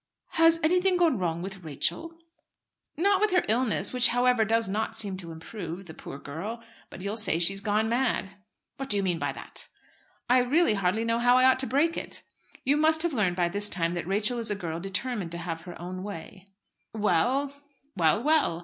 "Has 0.29 0.59
anything 0.63 0.97
gone 0.97 1.19
wrong 1.19 1.43
with 1.43 1.63
Rachel?" 1.63 2.15
"Not 2.97 3.21
with 3.21 3.29
her 3.33 3.45
illness, 3.47 3.93
which, 3.93 4.07
however, 4.07 4.43
does 4.43 4.67
not 4.67 4.97
seem 4.97 5.15
to 5.17 5.31
improve. 5.31 5.85
The 5.85 5.93
poor 5.93 6.17
girl! 6.17 6.63
But 6.89 7.01
you'll 7.01 7.17
say 7.17 7.37
she's 7.37 7.61
gone 7.61 7.87
mad." 7.87 8.31
"What 8.77 8.89
do 8.89 8.97
you 8.97 9.03
mean 9.03 9.19
by 9.19 9.31
that?" 9.33 9.67
"I 10.27 10.39
really 10.39 10.73
hardly 10.73 11.05
know 11.05 11.19
how 11.19 11.37
I 11.37 11.45
ought 11.45 11.59
to 11.59 11.67
break 11.67 11.97
it. 11.97 12.23
You 12.63 12.77
must 12.77 13.03
have 13.03 13.13
learned 13.13 13.35
by 13.35 13.47
this 13.49 13.69
time 13.69 13.93
that 13.93 14.07
Rachel 14.07 14.39
is 14.39 14.49
a 14.49 14.55
girl 14.55 14.79
determined 14.79 15.31
to 15.33 15.37
have 15.37 15.61
her 15.61 15.79
own 15.79 16.01
way." 16.01 16.47
"Well; 16.93 17.53
well; 17.95 18.23
well!" 18.23 18.59